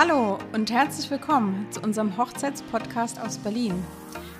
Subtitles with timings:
[0.00, 3.74] Hallo und herzlich willkommen zu unserem Hochzeitspodcast aus Berlin.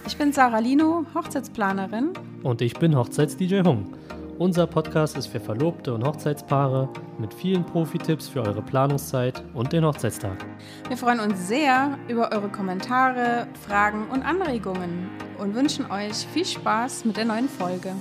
[0.07, 2.11] Ich bin Sarah Lino, Hochzeitsplanerin.
[2.45, 3.93] Und ich bin Hochzeits-DJ Hung.
[4.39, 9.85] Unser Podcast ist für Verlobte und Hochzeitspaare mit vielen Profi-Tipps für eure Planungszeit und den
[9.85, 10.47] Hochzeitstag.
[10.87, 17.05] Wir freuen uns sehr über eure Kommentare, Fragen und Anregungen und wünschen euch viel Spaß
[17.05, 17.97] mit der neuen Folge.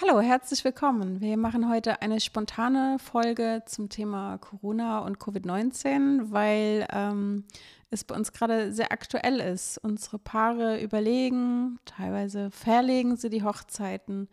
[0.00, 1.20] Hallo, herzlich willkommen.
[1.20, 7.44] Wir machen heute eine spontane Folge zum Thema Corona und Covid-19, weil ähm,
[7.90, 9.78] es bei uns gerade sehr aktuell ist.
[9.78, 14.28] Unsere Paare überlegen, teilweise verlegen sie die Hochzeiten.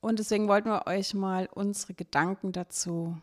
[0.00, 3.18] Und deswegen wollten wir euch mal unsere Gedanken dazu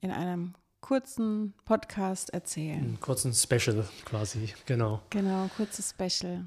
[0.00, 2.80] in einem kurzen Podcast erzählen.
[2.80, 5.00] Einen kurzen Special quasi, genau.
[5.10, 6.44] Genau, kurzes Special.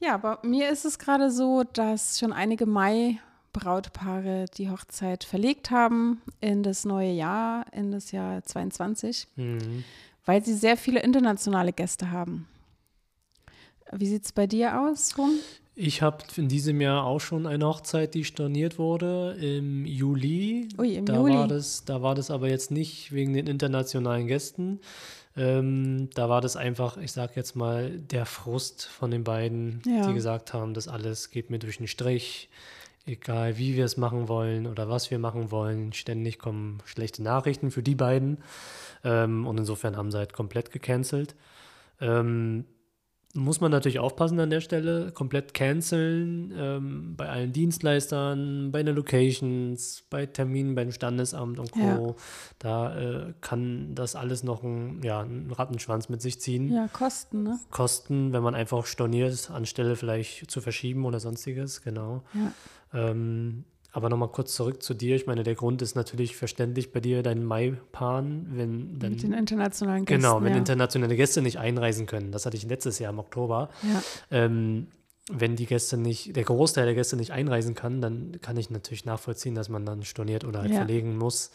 [0.00, 3.20] Ja, bei mir ist es gerade so, dass schon einige Mai
[3.52, 9.84] Brautpaare die Hochzeit verlegt haben in das neue Jahr, in das Jahr 22, mhm.
[10.24, 12.46] weil sie sehr viele internationale Gäste haben.
[13.92, 15.32] Wie sieht es bei dir aus, Hung?
[15.74, 20.68] Ich habe in diesem Jahr auch schon eine Hochzeit, die storniert wurde im Juli.
[20.78, 21.34] Ui, im da Juli.
[21.34, 24.80] War das, da war das aber jetzt nicht wegen den internationalen Gästen.
[25.36, 30.06] Ähm, da war das einfach, ich sage jetzt mal, der Frust von den beiden, ja.
[30.06, 32.50] die gesagt haben, das alles geht mir durch den Strich
[33.06, 37.70] egal wie wir es machen wollen oder was wir machen wollen, ständig kommen schlechte Nachrichten
[37.70, 38.38] für die beiden.
[39.04, 41.34] Ähm, und insofern haben sie halt komplett gecancelt.
[42.00, 42.64] Ähm,
[43.32, 48.96] muss man natürlich aufpassen an der Stelle, komplett canceln ähm, bei allen Dienstleistern, bei den
[48.96, 51.78] Locations, bei Terminen beim Standesamt und Co.
[51.78, 52.14] Ja.
[52.58, 56.72] Da äh, kann das alles noch ein, ja, einen Rattenschwanz mit sich ziehen.
[56.72, 57.60] Ja, Kosten, ne?
[57.70, 62.24] Kosten, wenn man einfach storniert, anstelle vielleicht zu verschieben oder sonstiges, genau.
[62.34, 62.52] Ja.
[62.92, 65.16] Ähm, aber nochmal kurz zurück zu dir.
[65.16, 69.12] Ich meine, der Grund ist natürlich verständlich bei dir, dein Mai-Pan, wenn dann.
[69.12, 70.22] Mit den internationalen Gästen.
[70.22, 70.58] Genau, wenn ja.
[70.58, 72.30] internationale Gäste nicht einreisen können.
[72.30, 73.70] Das hatte ich letztes Jahr im Oktober.
[73.82, 74.02] Ja.
[74.30, 74.88] Ähm,
[75.32, 79.04] wenn die Gäste nicht, der Großteil der Gäste nicht einreisen kann, dann kann ich natürlich
[79.04, 80.78] nachvollziehen, dass man dann storniert oder halt ja.
[80.78, 81.50] verlegen muss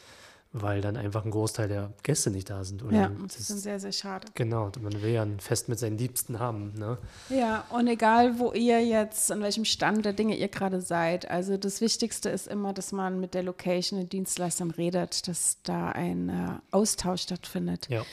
[0.62, 2.82] weil dann einfach ein Großteil der Gäste nicht da sind.
[2.82, 4.28] Oder ja, das ist dann sehr, sehr schade.
[4.36, 6.74] Genau, man will ja ein Fest mit seinen Liebsten haben.
[6.78, 6.98] Ne?
[7.30, 11.58] Ja, und egal, wo ihr jetzt, an welchem Stand der Dinge ihr gerade seid, also
[11.58, 16.30] das Wichtigste ist immer, dass man mit der Location, den Dienstleistern redet, dass da ein
[16.30, 16.34] äh,
[16.72, 17.88] Austausch stattfindet.
[17.90, 18.04] Ja.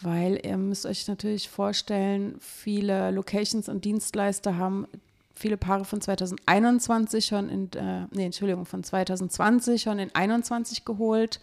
[0.00, 4.86] Weil ihr müsst euch natürlich vorstellen, viele Locations und Dienstleister haben
[5.34, 11.40] viele Paare von 2021 schon in, äh, nee, Entschuldigung, von 2020 schon in 21 geholt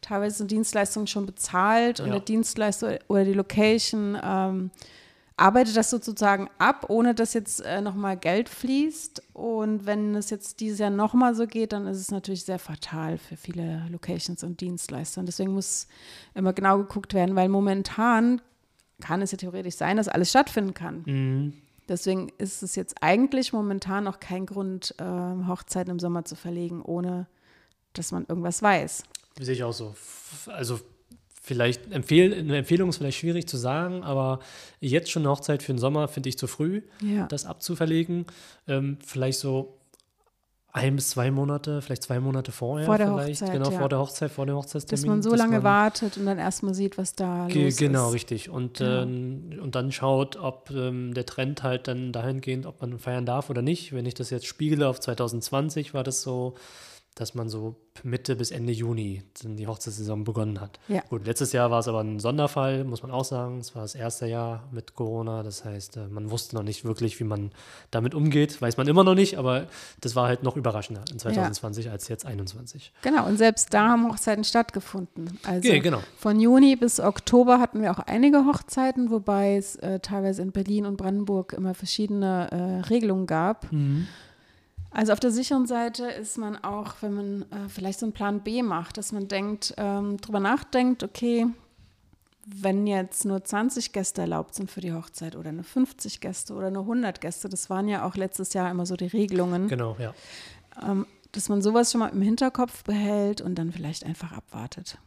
[0.00, 2.04] teilweise sind Dienstleistungen schon bezahlt ja.
[2.04, 4.70] und der Dienstleister oder die Location ähm,
[5.40, 9.22] arbeitet das sozusagen ab, ohne dass jetzt äh, nochmal Geld fließt.
[9.32, 13.16] Und wenn es jetzt dieses Jahr nochmal so geht, dann ist es natürlich sehr fatal
[13.16, 15.20] für viele Locations und Dienstleister.
[15.20, 15.88] Und deswegen muss
[16.34, 18.42] immer genau geguckt werden, weil momentan
[19.00, 21.02] kann es ja theoretisch sein, dass alles stattfinden kann.
[21.06, 21.52] Mhm.
[21.88, 26.82] Deswegen ist es jetzt eigentlich momentan noch kein Grund, äh, Hochzeiten im Sommer zu verlegen,
[26.82, 27.26] ohne
[27.94, 29.04] dass man irgendwas weiß.
[29.38, 29.94] Sehe ich auch so.
[30.46, 30.80] Also
[31.42, 34.40] vielleicht empfehl, eine Empfehlung ist vielleicht schwierig zu sagen, aber
[34.80, 37.26] jetzt schon eine Hochzeit für den Sommer finde ich zu früh, ja.
[37.26, 38.26] das abzuverlegen.
[38.68, 39.80] Ähm, vielleicht so
[40.72, 42.86] ein bis zwei Monate, vielleicht zwei Monate vorher.
[42.86, 43.52] Vor der vielleicht, Hochzeit.
[43.52, 43.78] Genau, ja.
[43.78, 45.02] vor der Hochzeit, vor dem Hochzeitstermin.
[45.02, 47.76] Dass man so dass lange man wartet und dann erstmal sieht, was da ge los
[47.76, 48.14] genau, ist.
[48.14, 48.50] richtig.
[48.50, 49.02] Und, genau.
[49.02, 53.50] äh, und dann schaut, ob ähm, der Trend halt dann dahingehend, ob man feiern darf
[53.50, 53.92] oder nicht.
[53.92, 56.54] Wenn ich das jetzt spiegele auf 2020, war das so
[57.20, 60.80] dass man so Mitte bis Ende Juni die Hochzeitssaison begonnen hat.
[60.88, 61.02] Ja.
[61.10, 63.58] Gut, letztes Jahr war es aber ein Sonderfall, muss man auch sagen.
[63.58, 65.42] Es war das erste Jahr mit Corona.
[65.42, 67.50] Das heißt, äh, man wusste noch nicht wirklich, wie man
[67.90, 68.62] damit umgeht.
[68.62, 69.66] Weiß man immer noch nicht, aber
[70.00, 71.92] das war halt noch überraschender in 2020 ja.
[71.92, 72.92] als jetzt 2021.
[73.02, 75.38] Genau, und selbst da haben Hochzeiten stattgefunden.
[75.44, 76.00] Also ja, genau.
[76.16, 80.86] von Juni bis Oktober hatten wir auch einige Hochzeiten, wobei es äh, teilweise in Berlin
[80.86, 83.70] und Brandenburg immer verschiedene äh, Regelungen gab.
[83.70, 84.06] Mhm.
[84.90, 88.40] Also auf der sicheren Seite ist man auch, wenn man äh, vielleicht so einen Plan
[88.40, 91.46] B macht, dass man denkt, ähm, drüber nachdenkt, okay,
[92.44, 96.68] wenn jetzt nur 20 Gäste erlaubt sind für die Hochzeit oder eine 50 Gäste oder
[96.68, 99.68] eine 100 Gäste, das waren ja auch letztes Jahr immer so die Regelungen.
[99.68, 100.12] Genau, ja.
[100.82, 104.98] Ähm, dass man sowas schon mal im Hinterkopf behält und dann vielleicht einfach abwartet.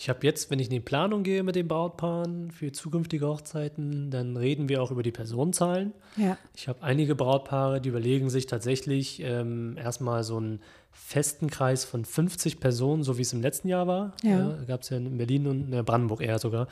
[0.00, 4.10] Ich habe jetzt, wenn ich in die Planung gehe mit den Brautpaaren für zukünftige Hochzeiten,
[4.10, 5.92] dann reden wir auch über die Personenzahlen.
[6.16, 6.38] Ja.
[6.56, 10.60] Ich habe einige Brautpaare, die überlegen sich tatsächlich ähm, erstmal so einen
[10.90, 14.14] festen Kreis von 50 Personen, so wie es im letzten Jahr war.
[14.22, 14.30] Ja.
[14.30, 16.68] ja Gab es ja in Berlin und in Brandenburg eher sogar.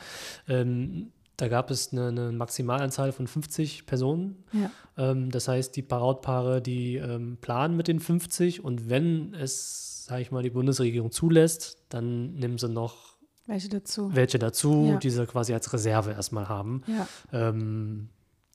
[0.47, 4.43] Ähm, da gab es eine, eine, Maximalanzahl von 50 Personen.
[4.53, 4.71] Ja.
[4.97, 10.23] Ähm, das heißt, die Brautpaare, die ähm, planen mit den 50 und wenn es, sage
[10.23, 13.08] ich mal, die Bundesregierung zulässt, dann nehmen sie noch
[13.49, 14.97] welche dazu, welche dazu ja.
[14.97, 16.83] die sie quasi als Reserve erstmal haben.
[16.87, 17.07] Ja.
[17.33, 18.09] Ähm,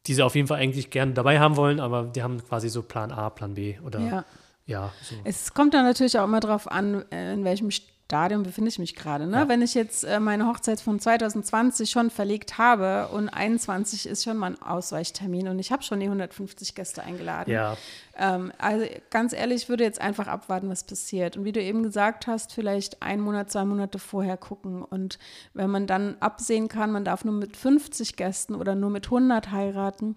[0.06, 2.82] die sie auf jeden Fall eigentlich gerne dabei haben wollen, aber die haben quasi so
[2.82, 4.24] Plan A, Plan B oder ja.
[4.66, 5.14] ja so.
[5.24, 7.70] Es kommt dann natürlich auch immer darauf an, in welchem
[8.06, 9.26] Stadium befinde ich mich gerade.
[9.26, 9.38] Ne?
[9.38, 9.48] Ja.
[9.48, 14.36] Wenn ich jetzt äh, meine Hochzeit von 2020 schon verlegt habe und 21 ist schon
[14.36, 17.50] mal ein Ausweichtermin und ich habe schon die 150 Gäste eingeladen.
[17.50, 17.76] Ja.
[18.16, 21.38] Ähm, also ganz ehrlich, ich würde jetzt einfach abwarten, was passiert.
[21.38, 24.82] Und wie du eben gesagt hast, vielleicht ein Monat, zwei Monate vorher gucken.
[24.82, 25.18] Und
[25.54, 29.50] wenn man dann absehen kann, man darf nur mit 50 Gästen oder nur mit 100
[29.50, 30.16] heiraten,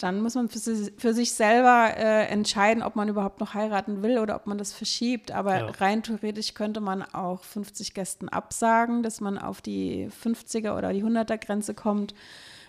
[0.00, 4.36] dann muss man für, sich selber äh, entscheiden, ob man überhaupt noch heiraten will oder
[4.36, 5.32] ob man das verschiebt.
[5.32, 5.66] Aber ja.
[5.78, 11.04] rein theoretisch könnte man auch 50 Gästen absagen, dass man auf die 50er oder die
[11.04, 12.14] 100er Grenze kommt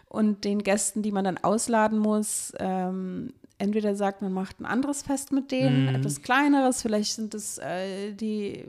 [0.09, 5.01] und den Gästen, die man dann ausladen muss, ähm, entweder sagt, man macht ein anderes
[5.01, 5.95] Fest mit denen, mhm.
[5.95, 8.65] etwas kleineres, vielleicht sind es äh, die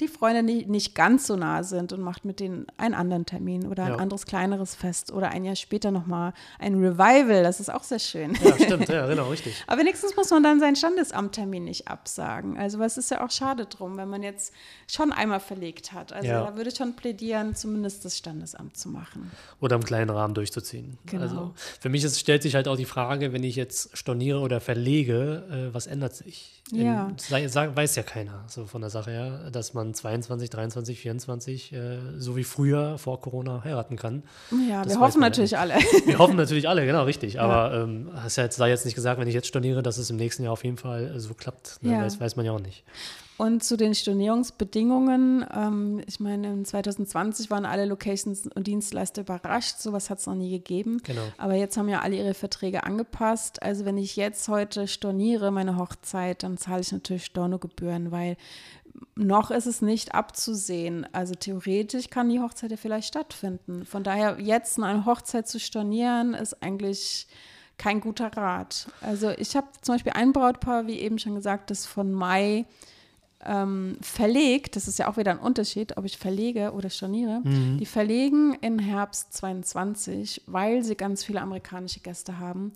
[0.00, 3.68] die Freunde nicht, nicht ganz so nah sind und macht mit denen einen anderen Termin
[3.68, 3.96] oder ein ja.
[3.98, 7.44] anderes kleineres Fest oder ein Jahr später nochmal ein Revival.
[7.44, 8.36] Das ist auch sehr schön.
[8.42, 9.54] Ja, stimmt, ja, genau, richtig.
[9.68, 12.58] Aber wenigstens muss man dann seinen Standesamttermin nicht absagen.
[12.58, 14.52] Also was ist ja auch schade drum, wenn man jetzt
[14.88, 16.12] schon einmal verlegt hat.
[16.12, 16.44] Also ja.
[16.44, 19.30] da würde ich schon plädieren, zumindest das Standesamt zu machen.
[19.60, 20.98] Oder im kleinen Rahmen durchzuziehen.
[21.06, 21.22] Genau.
[21.22, 24.60] Also für mich ist, stellt sich halt auch die Frage, wenn ich jetzt storniere oder
[24.60, 26.62] verlege, äh, was ändert sich?
[26.72, 27.08] Ja.
[27.30, 31.98] In, weiß ja keiner so von der Sache her, dass man 22, 23, 24, äh,
[32.16, 34.22] so wie früher vor Corona heiraten kann.
[34.70, 35.60] Ja, das wir hoffen natürlich ja.
[35.60, 35.74] alle.
[36.06, 37.40] Wir hoffen natürlich alle, genau, richtig.
[37.40, 37.82] Aber ja.
[37.82, 40.52] ähm, es sei jetzt nicht gesagt, wenn ich jetzt storniere, dass es im nächsten Jahr
[40.52, 41.82] auf jeden Fall so klappt.
[41.82, 41.92] Ne?
[41.92, 42.04] Ja.
[42.04, 42.84] Das weiß man ja auch nicht.
[43.36, 50.08] Und zu den Stornierungsbedingungen, ähm, ich meine, 2020 waren alle Locations und Dienstleister überrascht, sowas
[50.08, 51.00] hat es noch nie gegeben.
[51.02, 51.22] Genau.
[51.36, 53.60] Aber jetzt haben ja alle ihre Verträge angepasst.
[53.60, 58.36] Also wenn ich jetzt heute storniere, meine Hochzeit, dann zahle ich natürlich Stornogebühren, weil
[59.16, 61.06] noch ist es nicht abzusehen.
[61.12, 63.84] Also theoretisch kann die Hochzeit ja vielleicht stattfinden.
[63.84, 67.26] Von daher, jetzt eine Hochzeit zu stornieren, ist eigentlich
[67.78, 68.88] kein guter Rat.
[69.00, 72.66] Also ich habe zum Beispiel ein Brautpaar, wie eben schon gesagt, das von Mai
[73.44, 77.78] ähm, verlegt, das ist ja auch wieder ein Unterschied, ob ich verlege oder storniere, mhm.
[77.78, 82.72] die verlegen in Herbst 22, weil sie ganz viele amerikanische Gäste haben.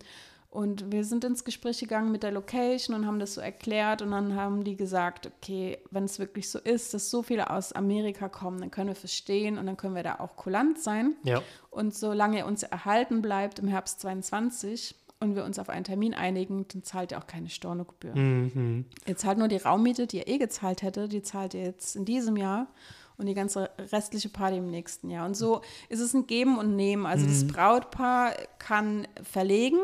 [0.50, 4.12] Und wir sind ins Gespräch gegangen mit der Location und haben das so erklärt und
[4.12, 8.30] dann haben die gesagt, okay, wenn es wirklich so ist, dass so viele aus Amerika
[8.30, 11.16] kommen, dann können wir verstehen und dann können wir da auch kulant sein.
[11.22, 11.42] Ja.
[11.70, 16.14] Und solange er uns erhalten bleibt im Herbst 22, und wir uns auf einen Termin
[16.14, 18.14] einigen, dann zahlt er auch keine Stornogebühr.
[18.14, 18.84] Mhm.
[19.06, 22.04] Ihr zahlt nur die Raummiete, die er eh gezahlt hätte, die zahlt ihr jetzt in
[22.04, 22.68] diesem Jahr
[23.16, 25.26] und die ganze restliche Party im nächsten Jahr.
[25.26, 27.04] Und so ist es ein Geben und Nehmen.
[27.04, 27.30] Also mhm.
[27.30, 29.80] das Brautpaar kann verlegen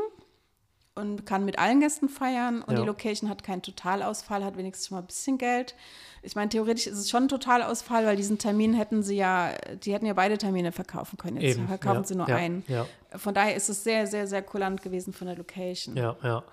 [0.94, 2.80] und kann mit allen Gästen feiern und ja.
[2.80, 5.74] die Location hat keinen Totalausfall, hat wenigstens schon mal ein bisschen Geld.
[6.22, 9.52] Ich meine, theoretisch ist es schon ein Totalausfall, weil diesen Termin hätten sie ja,
[9.84, 11.40] die hätten ja beide Termine verkaufen können.
[11.40, 12.64] Jetzt Eben, verkaufen ja, sie nur ja, einen.
[13.16, 15.96] Von daher ist es sehr, sehr, sehr kulant gewesen von der Location.
[15.96, 16.44] Ja, ja.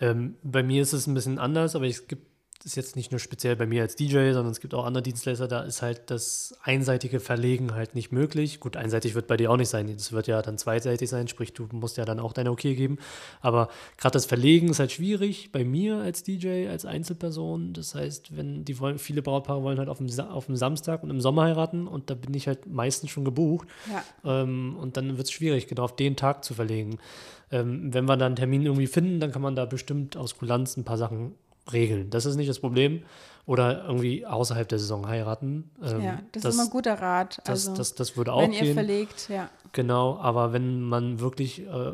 [0.00, 3.18] Ähm, bei mir ist es ein bisschen anders, aber es gibt ist jetzt nicht nur
[3.18, 6.54] speziell bei mir als DJ, sondern es gibt auch andere Dienstleister, da ist halt das
[6.62, 8.60] einseitige Verlegen halt nicht möglich.
[8.60, 11.52] Gut, einseitig wird bei dir auch nicht sein, das wird ja dann zweiseitig sein, sprich,
[11.52, 12.98] du musst ja dann auch deine Okay geben.
[13.40, 13.68] Aber
[13.98, 17.72] gerade das Verlegen ist halt schwierig bei mir als DJ, als Einzelperson.
[17.72, 21.10] Das heißt, wenn die wollen, viele Brautpaare wollen halt auf dem, auf dem Samstag und
[21.10, 23.68] im Sommer heiraten und da bin ich halt meistens schon gebucht.
[23.90, 24.42] Ja.
[24.42, 26.98] Ähm, und dann wird es schwierig, genau auf den Tag zu verlegen.
[27.50, 30.76] Ähm, wenn wir dann einen Termin irgendwie finden, dann kann man da bestimmt aus Kulanz
[30.76, 31.34] ein paar Sachen
[31.72, 32.10] regeln.
[32.10, 33.02] Das ist nicht das Problem.
[33.46, 35.70] Oder irgendwie außerhalb der Saison heiraten.
[35.80, 37.40] Ähm, ja, das, das, ist immer ein guter Rat.
[37.46, 38.60] Also, das, das, das würde auch wenn gehen.
[38.60, 39.48] Wenn ihr verlegt, ja.
[39.72, 41.92] Genau, aber wenn man wirklich äh,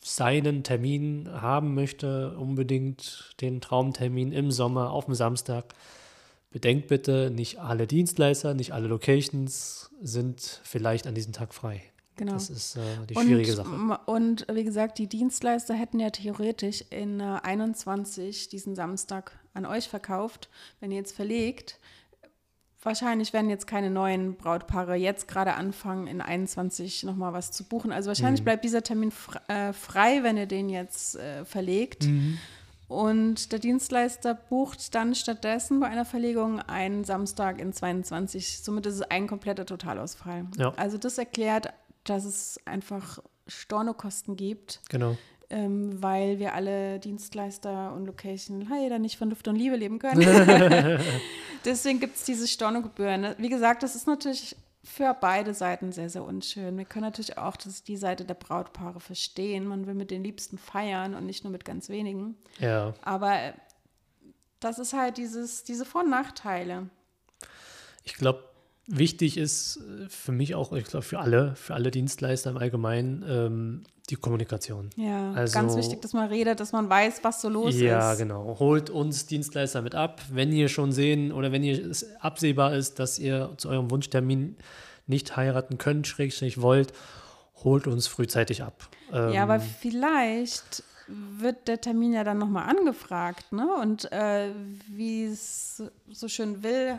[0.00, 5.74] seinen Termin haben möchte, unbedingt den Traumtermin im Sommer auf dem Samstag,
[6.50, 11.82] bedenkt bitte, nicht alle Dienstleister, nicht alle Locations sind vielleicht an diesem Tag frei.
[12.18, 12.32] Genau.
[12.32, 14.00] Das ist äh, die schwierige und, Sache.
[14.06, 19.88] Und wie gesagt, die Dienstleister hätten ja theoretisch in äh, 21 diesen Samstag an euch
[19.88, 21.78] verkauft, wenn ihr jetzt verlegt.
[22.82, 27.92] Wahrscheinlich werden jetzt keine neuen Brautpaare jetzt gerade anfangen, in 21 nochmal was zu buchen.
[27.92, 28.46] Also wahrscheinlich mhm.
[28.46, 29.12] bleibt dieser Termin
[29.46, 32.04] äh, frei, wenn ihr den jetzt äh, verlegt.
[32.04, 32.38] Mhm.
[32.88, 38.60] Und der Dienstleister bucht dann stattdessen bei einer Verlegung einen Samstag in 22.
[38.60, 40.46] Somit ist es ein kompletter Totalausfall.
[40.56, 40.72] Ja.
[40.76, 41.68] Also das erklärt
[42.04, 44.80] dass es einfach Stornokosten gibt.
[44.88, 45.16] Genau.
[45.50, 50.20] Ähm, weil wir alle Dienstleister und Location leider nicht von Luft und Liebe leben können.
[51.64, 53.34] Deswegen gibt es diese Stornogebühren.
[53.38, 56.76] Wie gesagt, das ist natürlich für beide Seiten sehr, sehr unschön.
[56.76, 59.66] Wir können natürlich auch das, die Seite der Brautpaare verstehen.
[59.66, 62.36] Man will mit den Liebsten feiern und nicht nur mit ganz wenigen.
[62.58, 62.94] Ja.
[63.02, 63.52] Aber äh,
[64.60, 66.88] das ist halt dieses, diese Vor- und Nachteile.
[68.04, 68.47] Ich glaube,
[68.88, 73.24] wichtig ist äh, für mich auch, ich glaube für alle, für alle Dienstleister im Allgemeinen,
[73.28, 74.88] ähm, die Kommunikation.
[74.96, 77.84] Ja, also, ganz wichtig, dass man redet, dass man weiß, was so los ja, ist.
[77.84, 78.56] Ja, genau.
[78.58, 82.98] Holt uns Dienstleister mit ab, wenn ihr schon sehen oder wenn ihr es absehbar ist,
[82.98, 84.56] dass ihr zu eurem Wunschtermin
[85.06, 86.92] nicht heiraten könnt, schrägstrich wollt,
[87.64, 88.88] holt uns frühzeitig ab.
[89.12, 93.66] Ähm, ja, aber vielleicht wird der Termin ja dann nochmal angefragt, ne?
[93.80, 94.50] Und äh,
[94.88, 96.98] wie es so schön will,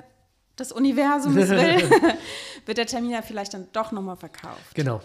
[0.60, 1.89] das Universum es will,
[2.66, 4.75] wird der Termin ja vielleicht dann doch nochmal verkauft.
[4.75, 5.01] Genau.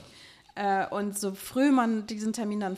[0.54, 2.76] Äh, und so früh man diesen Termin dann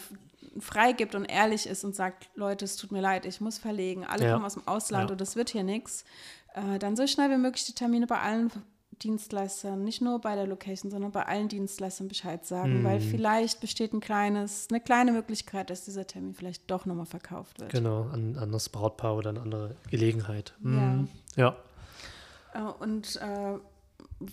[0.59, 4.27] freigibt und ehrlich ist und sagt, Leute, es tut mir leid, ich muss verlegen, alle
[4.27, 4.33] ja.
[4.33, 5.13] kommen aus dem Ausland ja.
[5.13, 6.05] und es wird hier nichts,
[6.55, 8.51] äh, dann so schnell wie möglich die Termine bei allen
[9.03, 12.85] Dienstleistern, nicht nur bei der Location, sondern bei allen Dienstleistern Bescheid sagen, mm.
[12.85, 17.61] weil vielleicht besteht ein kleines, eine kleine Möglichkeit, dass dieser Termin vielleicht doch nochmal verkauft
[17.61, 17.71] wird.
[17.71, 20.55] Genau, an, an das Brautpaar oder eine andere Gelegenheit.
[20.61, 20.77] Mm.
[20.77, 21.05] Ja.
[21.37, 21.57] ja.
[22.57, 23.59] Äh, und äh,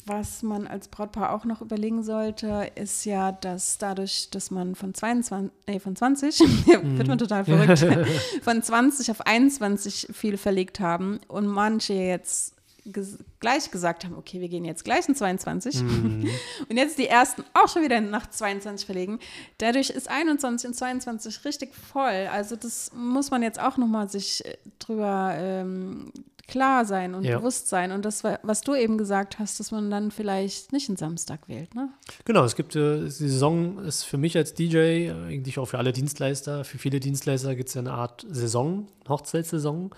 [0.06, 4.94] was man als Brautpaar auch noch überlegen sollte, ist ja, dass dadurch, dass man von
[4.94, 6.98] 22, nee, von 20, mm.
[6.98, 7.86] wird man total verrückt,
[8.42, 14.42] von 20 auf 21 viele verlegt haben und manche jetzt ges gleich gesagt haben, okay,
[14.42, 16.28] wir gehen jetzt gleich in 22 mm.
[16.70, 19.20] und jetzt die ersten auch schon wieder nach 22 verlegen.
[19.58, 22.28] Dadurch ist 21 und 22 richtig voll.
[22.32, 26.12] Also das muss man jetzt auch nochmal sich äh, drüber ähm,
[26.48, 27.38] klar sein und ja.
[27.38, 27.92] bewusst sein.
[27.92, 31.74] Und das, was du eben gesagt hast, dass man dann vielleicht nicht einen Samstag wählt,
[31.74, 31.90] ne?
[32.26, 35.94] Genau, es gibt, äh, die Saison ist für mich als DJ, eigentlich auch für alle
[35.94, 39.92] Dienstleister, für viele Dienstleister gibt es ja eine Art Saison, Hochzeitssaison.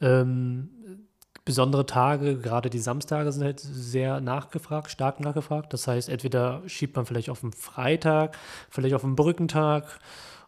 [0.00, 0.68] Ähm,
[1.44, 5.72] besondere Tage, gerade die Samstage sind halt sehr nachgefragt, stark nachgefragt.
[5.72, 8.36] Das heißt, entweder schiebt man vielleicht auf einen Freitag,
[8.70, 9.98] vielleicht auf einen Brückentag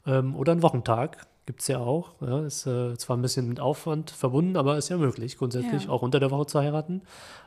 [0.07, 1.27] ähm, oder einen Wochentag.
[1.47, 2.11] Gibt es ja auch.
[2.21, 5.91] Ja, ist äh, zwar ein bisschen mit Aufwand verbunden, aber ist ja möglich, grundsätzlich ja.
[5.91, 7.03] auch unter der Woche zu heiraten.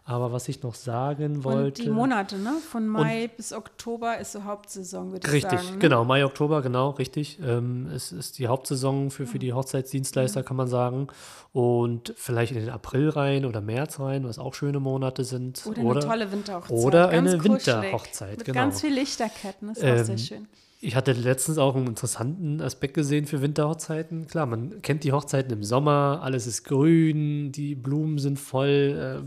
[0.06, 1.82] Aber was ich noch sagen wollte.
[1.82, 2.54] Und die Monate, ne?
[2.66, 5.54] Von Mai bis Oktober ist so Hauptsaison, würde ich sagen.
[5.54, 5.80] Richtig, ne?
[5.80, 6.06] genau.
[6.06, 7.40] Mai, Oktober, genau, richtig.
[7.46, 11.10] Ähm, es ist die Hauptsaison für, für die Hochzeitsdienstleister, kann man sagen.
[11.52, 15.62] Und vielleicht in den April rein oder März rein, was auch schöne Monate sind.
[15.66, 16.78] Oder, oder eine tolle Winterhochzeit.
[16.78, 18.62] Oder eine Winterhochzeit, mit genau.
[18.62, 20.48] ganz viel Lichterketten, das ist ähm, auch sehr schön.
[20.82, 24.28] Ich hatte letztens auch einen interessanten Aspekt gesehen für Winterhochzeiten.
[24.28, 29.22] Klar, man kennt die Hochzeiten im Sommer, alles ist grün, die Blumen sind voll,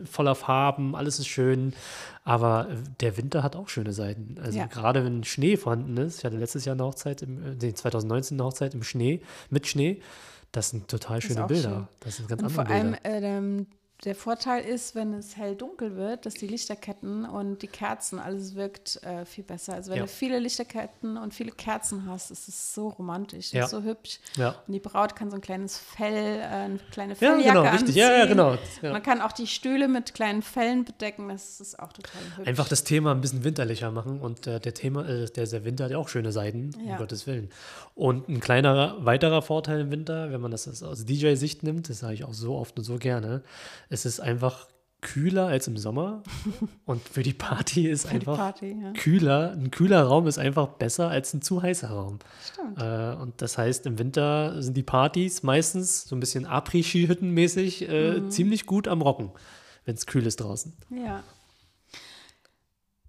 [0.00, 1.74] äh, voller Farben, alles ist schön.
[2.22, 4.36] Aber äh, der Winter hat auch schöne Seiten.
[4.40, 4.66] Also ja.
[4.66, 8.44] gerade wenn Schnee vorhanden ist, ich hatte letztes Jahr eine Hochzeit, im, äh, 2019 eine
[8.44, 10.00] Hochzeit im Schnee, mit Schnee.
[10.52, 11.70] Das sind total schöne Bilder.
[11.70, 11.88] Schön.
[11.98, 13.64] Das sind ganz Und andere vor allem, äh,
[14.04, 18.56] der Vorteil ist, wenn es hell dunkel wird, dass die Lichterketten und die Kerzen, alles
[18.56, 19.74] wirkt äh, viel besser.
[19.74, 20.04] Also wenn ja.
[20.04, 23.68] du viele Lichterketten und viele Kerzen hast, ist es so romantisch ja.
[23.68, 24.18] so hübsch.
[24.36, 24.56] Ja.
[24.66, 27.94] Und die Braut kann so ein kleines Fell, äh, eine kleine Felljacke ja, genau, richtig.
[27.94, 28.58] Ja, ja, genau.
[28.82, 32.48] Man kann auch die Stühle mit kleinen Fellen bedecken, das ist auch total hübsch.
[32.48, 35.84] Einfach das Thema ein bisschen winterlicher machen und äh, der Thema, äh, der, der Winter
[35.84, 37.50] hat ja auch schöne Seiten, um Gottes Willen.
[37.94, 42.14] Und ein kleiner weiterer Vorteil im Winter, wenn man das aus DJ-Sicht nimmt, das sage
[42.14, 43.42] ich auch so oft und so gerne,
[43.92, 44.68] es ist einfach
[45.02, 46.22] kühler als im Sommer
[46.86, 48.92] und für die Party ist einfach Party, ja.
[48.92, 49.52] kühler.
[49.52, 52.20] Ein kühler Raum ist einfach besser als ein zu heißer Raum.
[52.52, 52.80] Stimmt.
[52.80, 58.20] Äh, und das heißt, im Winter sind die Partys meistens so ein bisschen Après-Ski-Hütten-mäßig äh,
[58.20, 58.30] mhm.
[58.30, 59.30] ziemlich gut am Rocken,
[59.84, 60.72] wenn es kühl ist draußen.
[60.90, 61.22] Ja.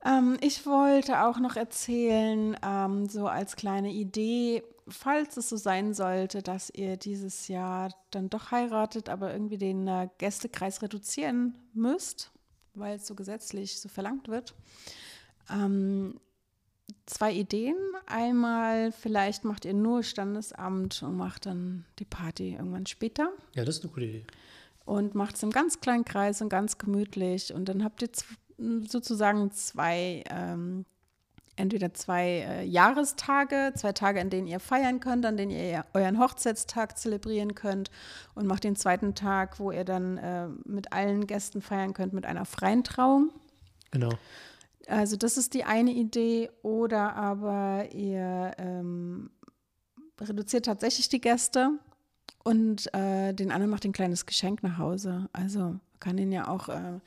[0.03, 5.93] Ähm, ich wollte auch noch erzählen, ähm, so als kleine Idee, falls es so sein
[5.93, 12.31] sollte, dass ihr dieses Jahr dann doch heiratet, aber irgendwie den äh, Gästekreis reduzieren müsst,
[12.73, 14.53] weil es so gesetzlich so verlangt wird.
[15.49, 16.19] Ähm,
[17.05, 17.77] zwei Ideen.
[18.05, 23.31] Einmal, vielleicht macht ihr nur Standesamt und macht dann die Party irgendwann später.
[23.55, 24.25] Ja, das ist eine gute Idee.
[24.85, 27.53] Und macht es im ganz kleinen Kreis und ganz gemütlich.
[27.53, 28.09] Und dann habt ihr
[28.87, 30.85] sozusagen zwei ähm,
[31.55, 36.19] entweder zwei äh, Jahrestage, zwei Tage, an denen ihr feiern könnt, an denen ihr euren
[36.19, 37.91] Hochzeitstag zelebrieren könnt
[38.35, 42.25] und macht den zweiten Tag, wo ihr dann äh, mit allen Gästen feiern könnt mit
[42.25, 43.29] einer freien Trauung.
[43.91, 44.11] Genau.
[44.87, 49.29] Also das ist die eine Idee oder aber ihr ähm,
[50.19, 51.79] reduziert tatsächlich die Gäste
[52.43, 55.29] und äh, den anderen macht ein kleines Geschenk nach Hause.
[55.31, 56.99] Also kann ihn ja auch äh,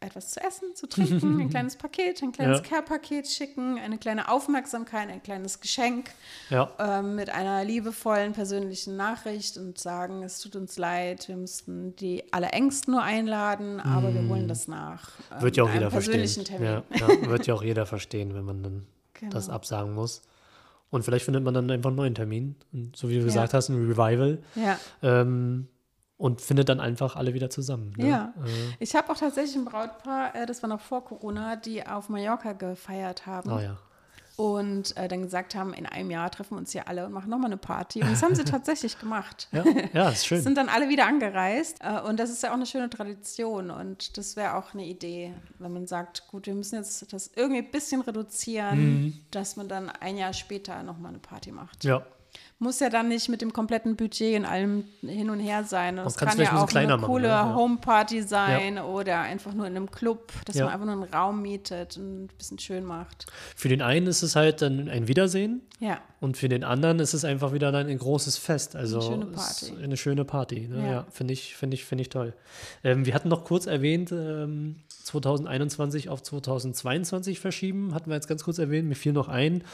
[0.00, 2.64] etwas zu essen, zu trinken, ein kleines Paket, ein kleines ja.
[2.64, 6.10] Care-Paket schicken, eine kleine Aufmerksamkeit, ein kleines Geschenk
[6.48, 6.70] ja.
[6.78, 12.24] ähm, mit einer liebevollen persönlichen Nachricht und sagen, es tut uns leid, wir müssten die
[12.32, 14.14] Allerengsten nur einladen, aber mm.
[14.14, 15.10] wir holen das nach.
[15.32, 16.62] Ähm, wird ja auch jeder verstehen.
[16.62, 19.32] Ja, ja, wird ja auch jeder verstehen, wenn man dann genau.
[19.32, 20.22] das absagen muss.
[20.88, 22.56] Und vielleicht findet man dann einfach einen neuen Termin.
[22.72, 24.38] Und so wie du gesagt hast, ein Revival.
[24.56, 24.78] Ja.
[25.02, 25.68] Ähm,
[26.20, 27.94] und findet dann einfach alle wieder zusammen.
[27.96, 28.08] Ne?
[28.08, 28.34] Ja.
[28.44, 28.74] Äh.
[28.78, 32.52] Ich habe auch tatsächlich ein Brautpaar, äh, das war noch vor Corona, die auf Mallorca
[32.52, 33.50] gefeiert haben.
[33.50, 33.78] Ah ja
[34.40, 37.28] und äh, dann gesagt haben, in einem Jahr treffen wir uns hier alle und machen
[37.28, 38.00] nochmal eine Party.
[38.00, 39.48] Und das haben sie tatsächlich gemacht.
[39.52, 40.40] Ja, ja ist schön.
[40.40, 44.16] Sind dann alle wieder angereist äh, und das ist ja auch eine schöne Tradition und
[44.16, 47.70] das wäre auch eine Idee, wenn man sagt, gut, wir müssen jetzt das irgendwie ein
[47.70, 49.14] bisschen reduzieren, mhm.
[49.30, 51.84] dass man dann ein Jahr später nochmal eine Party macht.
[51.84, 52.02] Ja,
[52.60, 55.96] muss ja dann nicht mit dem kompletten Budget in allem hin und her sein.
[55.96, 57.54] Das kann ja auch eine coole ja.
[57.54, 58.84] Homeparty sein ja.
[58.84, 60.66] oder einfach nur in einem Club, dass ja.
[60.66, 63.26] man einfach nur einen Raum mietet und ein bisschen schön macht.
[63.56, 65.62] Für den einen ist es halt dann ein Wiedersehen.
[65.78, 66.00] Ja.
[66.20, 68.76] Und für den anderen ist es einfach wieder dann ein großes Fest.
[68.76, 69.72] Also eine schöne Party.
[69.82, 70.68] Eine schöne Party.
[70.68, 70.90] Ne?
[70.90, 72.34] Ja, finde ich, finde ich, finde ich toll.
[72.84, 78.44] Ähm, wir hatten noch kurz erwähnt, ähm, 2021 auf 2022 verschieben, hatten wir jetzt ganz
[78.44, 78.88] kurz erwähnt.
[78.88, 79.64] Mir fiel noch ein,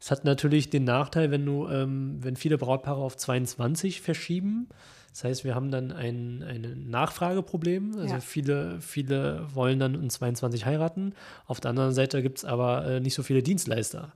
[0.00, 4.68] es hat natürlich den Nachteil, wenn du, ähm, wenn viele Brautpaare auf 22 verschieben.
[5.10, 7.96] Das heißt, wir haben dann ein, ein Nachfrageproblem.
[7.98, 8.20] Also ja.
[8.20, 11.14] viele, viele wollen dann in 22 heiraten.
[11.46, 14.12] Auf der anderen Seite gibt es aber äh, nicht so viele Dienstleister.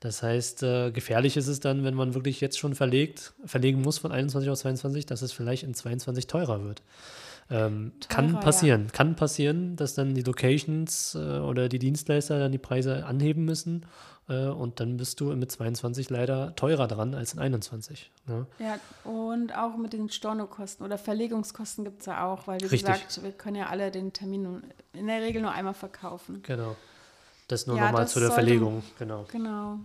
[0.00, 3.98] Das heißt, äh, gefährlich ist es dann, wenn man wirklich jetzt schon verlegt, verlegen muss
[3.98, 6.82] von 21 auf 22, dass es vielleicht in 22 teurer wird.
[7.50, 8.90] Ähm, Teurer, kann passieren, ja.
[8.90, 13.86] kann passieren, dass dann die Locations äh, oder die Dienstleister dann die Preise anheben müssen
[14.28, 18.10] und dann bist du mit 22 leider teurer dran als in 21.
[18.26, 18.46] Ne?
[18.58, 22.92] Ja, und auch mit den Stornokosten oder Verlegungskosten gibt es ja auch, weil wie Richtig.
[22.92, 24.62] gesagt, wir können ja alle den Termin
[24.92, 26.42] in der Regel nur einmal verkaufen.
[26.44, 26.76] Genau.
[27.48, 29.26] Das nur ja, nochmal zu der sollte, Verlegung, genau.
[29.30, 29.80] Genau.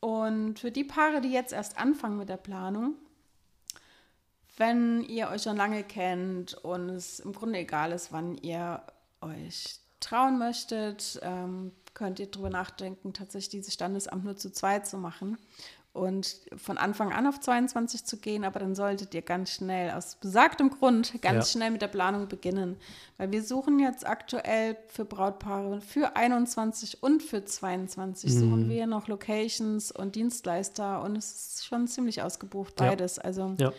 [0.00, 2.94] Und für die Paare, die jetzt erst anfangen mit der Planung,
[4.56, 8.82] wenn ihr euch schon lange kennt und es im Grunde egal ist, wann ihr
[9.20, 14.98] euch trauen möchtet, ähm, könnt ihr darüber nachdenken, tatsächlich dieses Standesamt nur zu zweit zu
[14.98, 15.38] machen
[15.92, 20.14] und von Anfang an auf 22 zu gehen, aber dann solltet ihr ganz schnell, aus
[20.14, 21.58] besagtem Grund, ganz ja.
[21.58, 22.76] schnell mit der Planung beginnen.
[23.18, 28.38] Weil wir suchen jetzt aktuell für Brautpaare für 21 und für 22 mhm.
[28.38, 33.16] suchen wir noch Locations und Dienstleister und es ist schon ziemlich ausgebucht, beides.
[33.16, 33.24] Ja.
[33.24, 33.72] Also ja.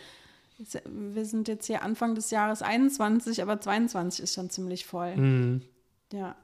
[0.86, 5.16] wir sind jetzt hier Anfang des Jahres 21, aber 22 ist schon ziemlich voll.
[5.16, 5.62] Mhm.
[6.14, 6.36] Ja.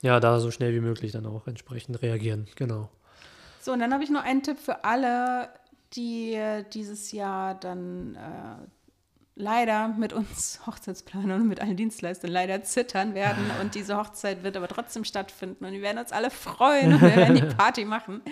[0.00, 2.88] Ja, da so schnell wie möglich dann auch entsprechend reagieren, genau.
[3.60, 5.48] So, und dann habe ich noch einen Tipp für alle,
[5.94, 6.40] die
[6.72, 8.66] dieses Jahr dann äh,
[9.34, 14.56] leider mit uns Hochzeitsplanern und mit allen Dienstleistern leider zittern werden und diese Hochzeit wird
[14.56, 18.22] aber trotzdem stattfinden und wir werden uns alle freuen und wir werden die Party machen.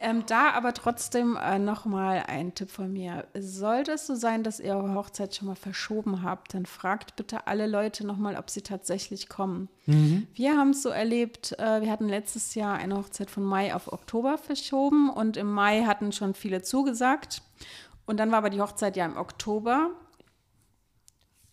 [0.00, 3.26] Ähm, da aber trotzdem äh, nochmal ein Tipp von mir.
[3.36, 7.48] Sollte es so sein, dass ihr eure Hochzeit schon mal verschoben habt, dann fragt bitte
[7.48, 9.68] alle Leute nochmal, ob sie tatsächlich kommen.
[9.86, 10.28] Mhm.
[10.34, 13.92] Wir haben es so erlebt, äh, wir hatten letztes Jahr eine Hochzeit von Mai auf
[13.92, 17.42] Oktober verschoben und im Mai hatten schon viele zugesagt.
[18.06, 19.90] Und dann war aber die Hochzeit ja im Oktober.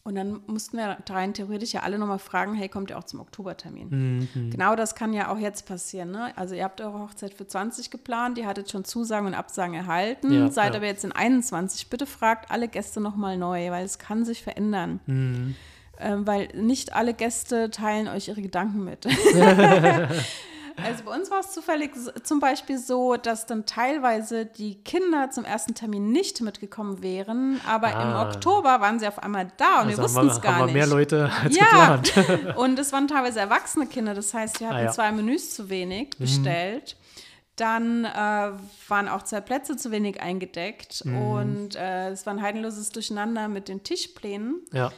[0.08, 3.22] Und dann mussten wir rein theoretisch ja alle nochmal fragen, hey, kommt ihr auch zum
[3.22, 4.28] Oktobertermin?
[4.32, 4.50] Mhm.
[4.52, 6.12] Genau das kann ja auch jetzt passieren.
[6.12, 6.32] Ne?
[6.38, 10.32] Also ihr habt eure Hochzeit für 20 geplant, ihr hattet schon Zusagen und Absagen erhalten,
[10.32, 10.78] ja, seid ja.
[10.78, 11.89] aber jetzt in 21.
[11.89, 15.00] Bitte fragt alle Gäste nochmal neu, weil es kann sich verändern.
[15.08, 15.56] Mhm.
[16.00, 19.08] Ähm, weil nicht alle Gäste teilen euch ihre Gedanken mit.
[20.84, 21.92] Also bei uns war es zufällig
[22.24, 27.96] zum Beispiel so, dass dann teilweise die Kinder zum ersten Termin nicht mitgekommen wären, aber
[27.96, 28.02] ah.
[28.04, 30.76] im Oktober waren sie auf einmal da und also wir wussten es gar haben nicht.
[30.76, 31.98] mehr Leute als ja.
[31.98, 32.56] geplant.
[32.58, 34.92] und es waren teilweise erwachsene Kinder, das heißt, wir hatten ah, ja.
[34.92, 36.24] zwei Menüs zu wenig mhm.
[36.24, 36.96] bestellt.
[36.98, 37.06] Mhm.
[37.56, 38.52] Dann äh,
[38.90, 41.22] waren auch zwei Plätze zu wenig eingedeckt mhm.
[41.22, 44.66] und äh, es war ein heidenloses Durcheinander mit den Tischplänen.
[44.74, 44.92] Ja.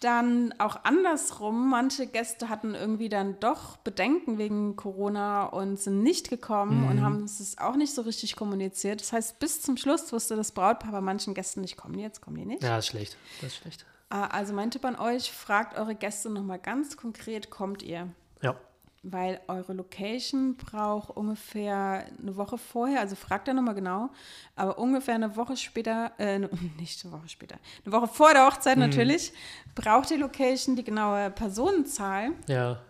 [0.00, 6.30] Dann auch andersrum, manche Gäste hatten irgendwie dann doch Bedenken wegen Corona und sind nicht
[6.30, 6.88] gekommen mhm.
[6.88, 9.00] und haben es auch nicht so richtig kommuniziert.
[9.00, 12.22] Das heißt, bis zum Schluss wusste das Brautpaar bei manchen Gästen nicht, kommen die jetzt,
[12.22, 12.62] kommen die nicht.
[12.62, 13.16] Ja, ist schlecht.
[13.40, 13.86] Das ist schlecht.
[14.10, 18.08] Ah, also mein Tipp an euch, fragt eure Gäste nochmal ganz konkret, kommt ihr?
[18.40, 18.56] Ja
[19.02, 24.10] weil eure Location braucht ungefähr eine Woche vorher, also fragt er nochmal genau,
[24.56, 26.38] aber ungefähr eine Woche später, äh,
[26.78, 28.84] nicht eine Woche später, eine Woche vor der Hochzeit mhm.
[28.84, 29.32] natürlich,
[29.74, 32.32] braucht die Location die genaue Personenzahl.
[32.46, 32.80] Ja.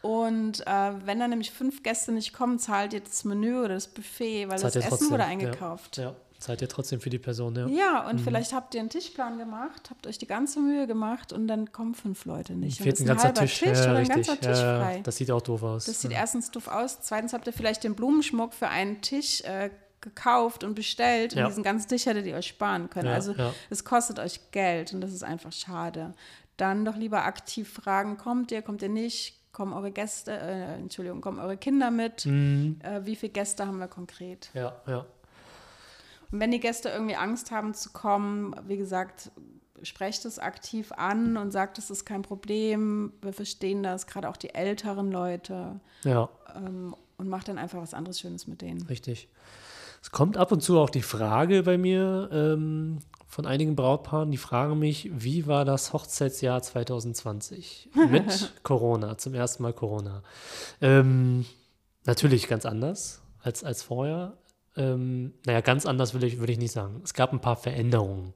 [0.00, 3.88] Und äh, wenn dann nämlich fünf Gäste nicht kommen, zahlt ihr das Menü oder das
[3.88, 5.96] Buffet, weil das, das Essen wurde eingekauft.
[5.96, 6.04] Ja.
[6.04, 6.16] ja.
[6.40, 7.66] Seid ihr trotzdem für die Person, ja.
[7.66, 8.24] Ja, und mhm.
[8.24, 11.94] vielleicht habt ihr einen Tischplan gemacht, habt euch die ganze Mühe gemacht und dann kommen
[11.94, 12.80] fünf Leute nicht.
[12.80, 15.00] Fehlt ein, ein ganzer Tisch, Tisch ja, oder ein ganzer Tisch ja, frei.
[15.02, 15.86] Das sieht auch doof aus.
[15.86, 17.00] Das sieht erstens doof aus.
[17.00, 19.70] Zweitens habt ihr vielleicht den Blumenschmuck für einen Tisch äh,
[20.00, 23.08] gekauft und bestellt und diesen ganzen Tisch hättet ihr euch sparen können.
[23.08, 23.34] also
[23.68, 26.14] es kostet euch Geld und das ist einfach schade.
[26.56, 31.20] Dann doch lieber aktiv fragen, kommt ihr, kommt ihr nicht, kommen eure Gäste, äh, Entschuldigung,
[31.20, 32.80] kommen eure Kinder mit, mhm.
[32.82, 34.50] äh, wie viele Gäste haben wir konkret?
[34.54, 35.04] Ja, ja.
[36.30, 39.30] Und wenn die Gäste irgendwie Angst haben zu kommen, wie gesagt,
[39.82, 44.36] sprecht es aktiv an und sagt, es ist kein Problem, wir verstehen das, gerade auch
[44.36, 45.80] die älteren Leute.
[46.04, 46.28] Ja.
[46.54, 48.82] Ähm, und macht dann einfach was anderes Schönes mit denen.
[48.82, 49.28] Richtig.
[50.00, 54.36] Es kommt ab und zu auch die Frage bei mir ähm, von einigen Brautpaaren, die
[54.36, 60.22] fragen mich, wie war das Hochzeitsjahr 2020 mit Corona, zum ersten Mal Corona.
[60.80, 61.44] Ähm,
[62.04, 64.38] natürlich ganz anders als, als vorher.
[64.78, 67.00] Ähm, naja, ganz anders will ich, würde ich nicht sagen.
[67.04, 68.32] Es gab ein paar Veränderungen.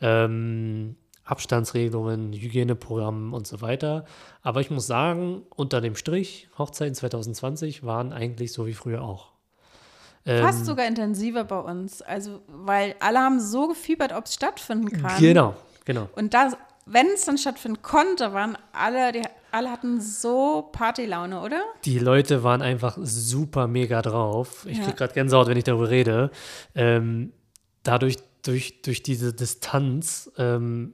[0.00, 4.04] Ähm, Abstandsregelungen, Hygieneprogrammen und so weiter.
[4.42, 9.32] Aber ich muss sagen, unter dem Strich, Hochzeiten 2020 waren eigentlich so wie früher auch.
[10.26, 12.00] Fast ähm, sogar intensiver bei uns.
[12.00, 15.20] Also, weil alle haben so gefiebert, ob es stattfinden kann.
[15.20, 16.08] Genau, genau.
[16.14, 21.62] Und das, wenn es dann stattfinden konnte, waren alle, die, alle hatten so Partylaune, oder?
[21.84, 24.66] Die Leute waren einfach super mega drauf.
[24.68, 24.84] Ich ja.
[24.84, 26.30] kriege gerade Gänsehaut, wenn ich darüber rede.
[26.74, 27.32] Ähm,
[27.82, 30.92] dadurch, durch, durch diese Distanz, ähm,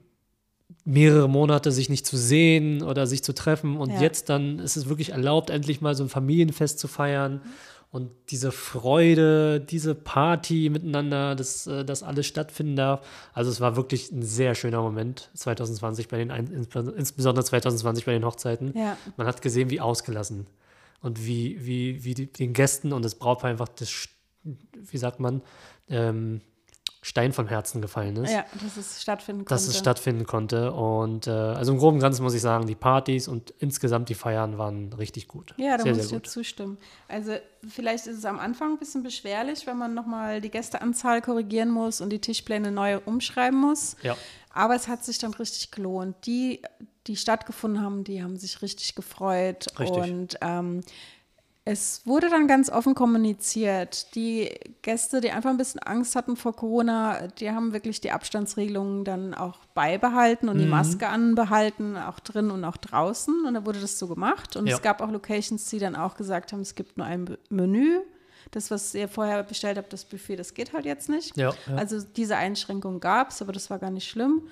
[0.85, 4.01] mehrere Monate sich nicht zu sehen oder sich zu treffen und ja.
[4.01, 7.41] jetzt dann ist es wirklich erlaubt, endlich mal so ein Familienfest zu feiern.
[7.43, 7.49] Mhm.
[7.91, 13.05] Und diese Freude, diese Party miteinander, dass äh, das alles stattfinden darf.
[13.33, 18.23] Also es war wirklich ein sehr schöner Moment 2020 bei den, insbesondere 2020 bei den
[18.23, 18.73] Hochzeiten.
[18.77, 18.97] Ja.
[19.17, 20.47] Man hat gesehen, wie ausgelassen
[21.01, 24.07] und wie, wie, wie die, den Gästen und das Brautpaar einfach das,
[24.43, 25.41] wie sagt man,
[25.89, 26.39] ähm,
[27.03, 28.31] Stein vom Herzen gefallen ist.
[28.31, 29.53] Ja, dass es stattfinden konnte.
[29.55, 30.71] Dass es stattfinden konnte.
[30.71, 34.13] Und äh, also im Groben und Ganzen muss ich sagen, die Partys und insgesamt die
[34.13, 35.55] Feiern waren richtig gut.
[35.57, 36.77] Ja, da sehr, muss ich dir zustimmen.
[37.07, 37.33] Also
[37.67, 42.01] vielleicht ist es am Anfang ein bisschen beschwerlich, wenn man nochmal die Gästeanzahl korrigieren muss
[42.01, 43.95] und die Tischpläne neu umschreiben muss.
[44.03, 44.15] Ja.
[44.53, 46.15] Aber es hat sich dann richtig gelohnt.
[46.27, 46.61] Die,
[47.07, 49.67] die stattgefunden haben, die haben sich richtig gefreut.
[49.79, 50.03] Richtig.
[50.03, 50.81] Und ähm,
[51.63, 54.15] es wurde dann ganz offen kommuniziert.
[54.15, 54.49] Die
[54.81, 59.35] Gäste, die einfach ein bisschen Angst hatten vor Corona, die haben wirklich die Abstandsregelungen dann
[59.35, 60.61] auch beibehalten und mhm.
[60.61, 63.45] die Maske anbehalten, auch drin und auch draußen.
[63.45, 64.55] Und da wurde das so gemacht.
[64.55, 64.75] Und ja.
[64.75, 67.99] es gab auch Locations, die dann auch gesagt haben, es gibt nur ein Menü.
[68.49, 71.37] Das, was ihr vorher bestellt habt, das Buffet, das geht halt jetzt nicht.
[71.37, 71.75] Ja, ja.
[71.75, 74.47] Also diese Einschränkung gab es, aber das war gar nicht schlimm.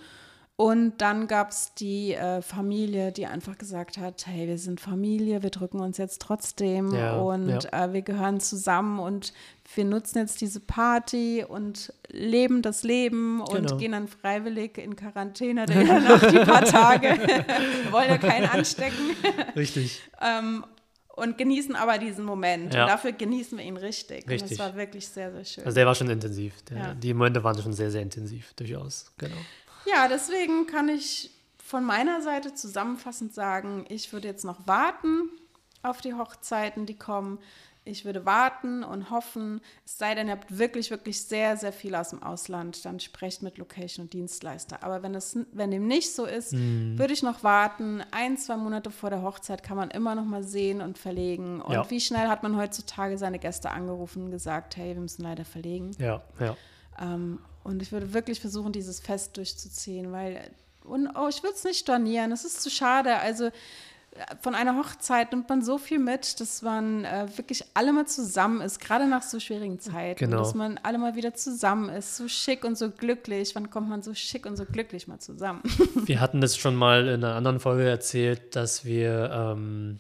[0.59, 5.41] Und dann gab es die äh, Familie, die einfach gesagt hat, hey, wir sind Familie,
[5.41, 7.85] wir drücken uns jetzt trotzdem ja, und ja.
[7.85, 9.31] Äh, wir gehören zusammen und
[9.73, 13.77] wir nutzen jetzt diese Party und leben das Leben und genau.
[13.77, 17.07] gehen dann freiwillig in Quarantäne nach die paar Tage.
[17.83, 19.15] wir wollen ja keinen anstecken.
[19.55, 20.01] Richtig.
[20.21, 20.65] ähm,
[21.15, 22.73] und genießen aber diesen Moment.
[22.73, 22.83] Ja.
[22.83, 24.29] Und dafür genießen wir ihn richtig.
[24.29, 24.41] richtig.
[24.41, 25.63] Und das war wirklich sehr, sehr schön.
[25.63, 26.53] Also der war schon intensiv.
[26.63, 29.13] Der, die Momente waren schon sehr, sehr intensiv, durchaus.
[29.17, 29.37] Genau.
[29.85, 31.31] Ja, deswegen kann ich
[31.63, 35.29] von meiner Seite zusammenfassend sagen, ich würde jetzt noch warten
[35.83, 37.39] auf die Hochzeiten, die kommen.
[37.85, 41.95] Ich würde warten und hoffen, es sei denn, ihr habt wirklich, wirklich sehr, sehr viel
[41.95, 44.83] aus dem Ausland, dann sprecht mit Location und Dienstleister.
[44.83, 46.99] Aber wenn, es, wenn dem nicht so ist, mhm.
[46.99, 48.03] würde ich noch warten.
[48.11, 51.61] Ein, zwei Monate vor der Hochzeit kann man immer noch mal sehen und verlegen.
[51.61, 51.89] Und ja.
[51.89, 55.91] wie schnell hat man heutzutage seine Gäste angerufen und gesagt, hey, wir müssen leider verlegen.
[55.99, 56.55] Ja, ja.
[56.99, 60.39] Ähm, und ich würde wirklich versuchen, dieses Fest durchzuziehen, weil,
[60.83, 63.17] und oh, ich würde es nicht stornieren, es ist zu schade.
[63.17, 67.93] Also äh, von einer Hochzeit nimmt man so viel mit, dass man äh, wirklich alle
[67.93, 70.19] mal zusammen ist, gerade nach so schwierigen Zeiten.
[70.19, 70.39] Genau.
[70.39, 73.55] Dass man alle mal wieder zusammen ist, so schick und so glücklich.
[73.55, 75.61] Wann kommt man so schick und so glücklich mal zusammen?
[76.05, 79.99] Wir hatten das schon mal in einer anderen Folge erzählt, dass wir, ähm,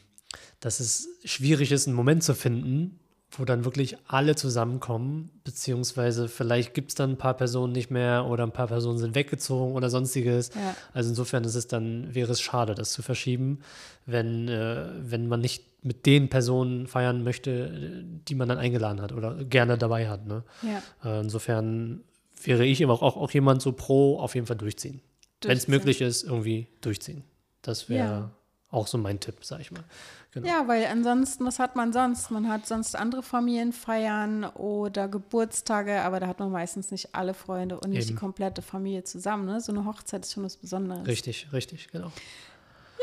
[0.59, 2.98] dass es schwierig ist, einen Moment zu finden,
[3.31, 8.25] wo dann wirklich alle zusammenkommen, beziehungsweise vielleicht gibt es dann ein paar Personen nicht mehr
[8.25, 10.49] oder ein paar Personen sind weggezogen oder sonstiges.
[10.55, 10.75] Ja.
[10.93, 13.59] Also insofern ist es dann, wäre es schade, das zu verschieben,
[14.05, 19.11] wenn, äh, wenn man nicht mit den Personen feiern möchte, die man dann eingeladen hat
[19.11, 20.25] oder gerne dabei hat.
[20.25, 20.43] Ne?
[20.63, 20.81] Ja.
[21.09, 22.01] Äh, insofern
[22.43, 25.01] wäre ich immer auch, auch jemand so pro auf jeden Fall durchziehen.
[25.39, 25.49] durchziehen.
[25.49, 27.23] Wenn es möglich ist, irgendwie durchziehen.
[27.61, 28.31] Das wäre ja.
[28.71, 29.83] auch so mein Tipp, sag ich mal.
[30.31, 30.47] Genau.
[30.47, 32.29] Ja, weil ansonsten, was hat man sonst?
[32.29, 37.79] Man hat sonst andere Familienfeiern oder Geburtstage, aber da hat man meistens nicht alle Freunde
[37.79, 38.15] und nicht Eben.
[38.15, 39.45] die komplette Familie zusammen.
[39.47, 39.59] Ne?
[39.59, 41.07] So eine Hochzeit ist schon was Besonderes.
[41.07, 42.11] Richtig, richtig, genau.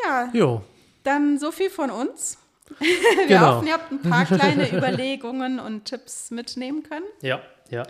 [0.04, 0.30] Ja.
[0.32, 0.62] Jo.
[1.02, 2.38] Dann so viel von uns.
[2.78, 3.56] Wir genau.
[3.56, 7.06] hoffen, ihr habt ein paar kleine Überlegungen und Tipps mitnehmen können.
[7.22, 7.84] Ja, ja.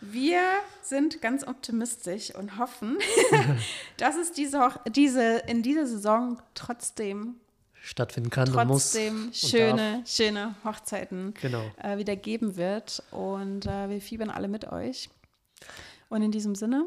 [0.00, 0.40] Wir
[0.82, 2.98] sind ganz optimistisch und hoffen,
[3.96, 7.36] dass es diese, diese, in dieser Saison trotzdem
[7.88, 11.62] stattfinden kann trotzdem und muss schöne, und schöne Hochzeiten genau.
[11.82, 13.02] äh, wieder geben wird.
[13.10, 15.08] Und äh, wir fiebern alle mit euch.
[16.08, 16.86] Und in diesem Sinne.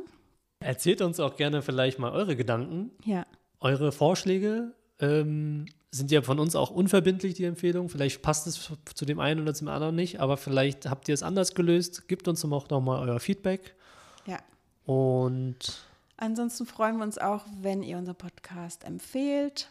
[0.60, 2.92] Erzählt uns auch gerne vielleicht mal eure Gedanken.
[3.04, 3.26] Ja.
[3.60, 7.90] Eure Vorschläge ähm, sind ja von uns auch unverbindlich, die Empfehlung.
[7.90, 11.24] Vielleicht passt es zu dem einen oder zum anderen nicht, aber vielleicht habt ihr es
[11.24, 12.08] anders gelöst.
[12.08, 13.76] Gebt uns auch nochmal euer Feedback.
[14.28, 14.38] Ja.
[14.86, 15.84] Und
[16.18, 19.70] ansonsten freuen wir uns auch, wenn ihr unseren Podcast empfehlt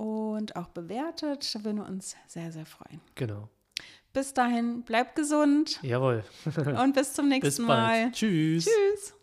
[0.00, 1.54] und auch bewertet.
[1.54, 3.00] Da würden wir uns sehr, sehr freuen.
[3.14, 3.48] Genau.
[4.12, 5.78] Bis dahin, bleibt gesund.
[5.82, 6.24] Jawohl.
[6.82, 8.04] und bis zum nächsten bis bald.
[8.06, 8.12] Mal.
[8.12, 8.64] Tschüss.
[8.64, 9.14] Tschüss.